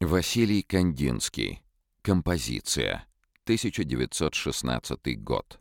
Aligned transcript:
Василий 0.00 0.62
Кандинский. 0.62 1.60
Композиция. 2.00 3.06
1916 3.44 5.22
год. 5.22 5.60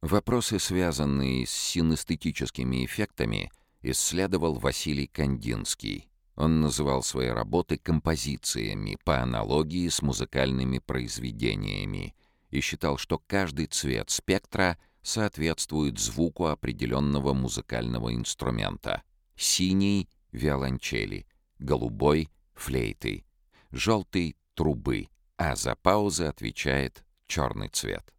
Вопросы, 0.00 0.58
связанные 0.58 1.46
с 1.46 1.50
синестетическими 1.50 2.86
эффектами, 2.86 3.52
исследовал 3.82 4.54
Василий 4.54 5.06
Кандинский. 5.06 6.08
Он 6.34 6.62
называл 6.62 7.02
свои 7.02 7.28
работы 7.28 7.76
композициями 7.76 8.96
по 9.04 9.20
аналогии 9.20 9.86
с 9.90 10.00
музыкальными 10.00 10.78
произведениями 10.78 12.16
и 12.48 12.60
считал, 12.60 12.96
что 12.96 13.18
каждый 13.18 13.66
цвет 13.66 14.08
спектра 14.08 14.78
соответствует 15.02 15.98
звуку 15.98 16.46
определенного 16.46 17.34
музыкального 17.34 18.14
инструмента. 18.14 19.02
Синий— 19.36 20.08
виолончели, 20.32 21.26
голубой— 21.58 22.30
флейты, 22.54 23.26
желтый— 23.70 24.36
трубы, 24.54 25.08
а 25.36 25.54
за 25.56 25.76
паузы 25.76 26.24
отвечает 26.24 27.04
черный 27.26 27.68
цвет. 27.68 28.12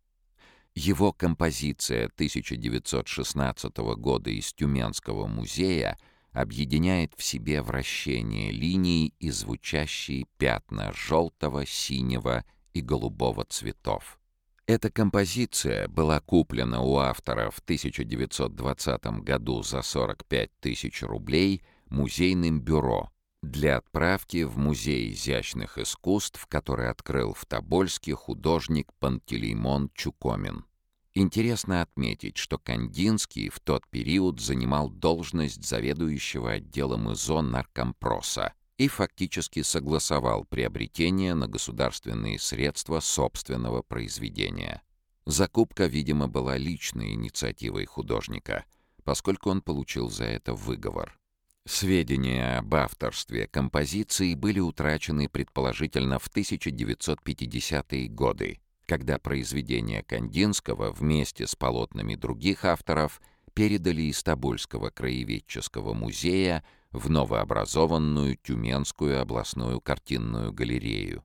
Его 0.76 1.12
композиция 1.12 2.06
1916 2.06 3.78
года 3.98 4.30
из 4.30 4.54
Тюменского 4.54 5.28
музея 5.28 5.98
объединяет 6.32 7.14
в 7.18 7.24
себе 7.24 7.62
вращение 7.62 8.52
линий 8.52 9.14
и 9.20 9.32
звучащие 9.32 10.26
пятна 10.38 10.94
желтого, 10.94 11.66
синего 11.66 12.46
и 12.74 12.82
голубого 12.82 13.44
цветов. 13.46 14.20
Эта 14.68 14.92
композиция 14.92 15.88
была 15.88 16.20
куплена 16.22 16.82
у 16.82 16.98
автора 16.98 17.50
в 17.50 17.60
1920 17.60 19.06
году 19.24 19.64
за 19.64 19.82
45 19.82 20.52
тысяч 20.60 21.02
рублей 21.02 21.64
музейным 21.90 22.62
бюро 22.62 23.12
для 23.42 23.78
отправки 23.78 24.44
в 24.44 24.58
Музей 24.58 25.12
изящных 25.12 25.78
искусств, 25.78 26.46
который 26.48 26.90
открыл 26.90 27.34
в 27.34 27.46
Тобольске 27.46 28.14
художник 28.16 28.94
Пантелеймон 29.00 29.92
Чукомин. 29.94 30.66
Интересно 31.14 31.82
отметить, 31.82 32.38
что 32.38 32.58
Кандинский 32.58 33.50
в 33.50 33.60
тот 33.60 33.88
период 33.88 34.40
занимал 34.40 34.90
должность 34.90 35.66
заведующего 35.66 36.52
отделом 36.52 37.12
ИЗО 37.12 37.42
наркомпроса 37.42 38.54
и 38.78 38.88
фактически 38.88 39.62
согласовал 39.62 40.46
приобретение 40.46 41.34
на 41.34 41.48
государственные 41.48 42.40
средства 42.40 43.00
собственного 43.00 43.82
произведения. 43.82 44.82
Закупка, 45.26 45.86
видимо, 45.86 46.28
была 46.28 46.58
личной 46.58 47.14
инициативой 47.14 47.86
художника, 47.86 48.66
поскольку 49.04 49.50
он 49.50 49.62
получил 49.62 50.10
за 50.10 50.26
это 50.26 50.54
выговор. 50.54 51.19
Сведения 51.66 52.58
об 52.58 52.74
авторстве 52.76 53.48
композиции 53.48 54.34
были 54.34 54.60
утрачены 54.60 55.30
предположительно 55.30 56.20
в 56.20 56.28
1950-е 56.28 58.08
годы, 58.08 58.60
когда 58.86 59.20
произведения 59.20 60.04
Кандинского 60.04 60.92
вместе 60.92 61.46
с 61.46 61.56
полотнами 61.56 62.16
других 62.16 62.66
авторов 62.66 63.22
передали 63.54 64.04
из 64.04 64.24
Тобольского 64.24 64.90
краеведческого 64.90 65.94
музея 65.94 66.64
в 66.92 67.10
новообразованную 67.10 68.38
Тюменскую 68.38 69.22
областную 69.22 69.80
картинную 69.80 70.52
галерею. 70.52 71.24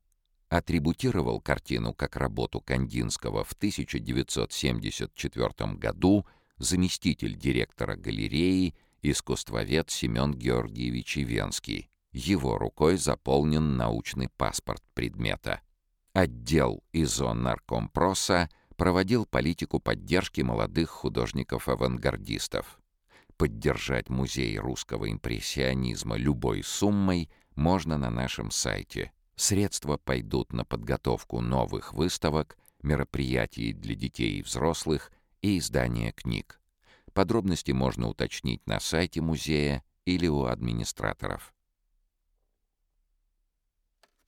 Атрибутировал 0.51 1.41
картину 1.41 1.95
как 1.95 2.17
работу 2.17 2.61
Кандинского 2.61 3.45
в 3.45 3.53
1974 3.53 5.73
году 5.75 6.27
заместитель 6.59 7.37
директора 7.37 7.97
галереи 7.97 8.75
искусствовед 9.11 9.91
Семен 9.91 10.33
Георгиевич 10.33 11.19
Ивенский. 11.19 11.91
Его 12.13 12.59
рукой 12.59 12.97
заполнен 12.97 13.77
научный 13.77 14.29
паспорт 14.29 14.83
предмета. 14.95 15.61
Отдел 16.15 16.83
ИЗО 16.93 17.35
Наркомпроса 17.35 18.49
проводил 18.77 19.27
политику 19.27 19.79
поддержки 19.79 20.41
молодых 20.41 20.91
художников-авангардистов. 20.91 22.79
Поддержать 23.37 24.09
музей 24.09 24.59
русского 24.59 25.11
импрессионизма 25.11 26.17
любой 26.17 26.63
суммой 26.63 27.31
можно 27.57 27.99
на 27.99 28.11
нашем 28.11 28.51
сайте. 28.51 29.13
Средства 29.37 29.97
пойдут 29.97 30.53
на 30.53 30.65
подготовку 30.65 31.41
новых 31.41 31.93
выставок, 31.93 32.57
мероприятий 32.83 33.73
для 33.73 33.95
детей 33.97 34.39
и 34.39 34.43
взрослых 34.43 35.11
и 35.43 35.59
издание 35.59 36.13
книг. 36.13 36.61
Подробности 37.15 37.71
можно 37.71 38.09
уточнить 38.09 38.67
на 38.67 38.81
сайте 38.81 39.21
музея 39.21 39.85
или 40.05 40.27
у 40.27 40.45
администраторов. 40.45 41.54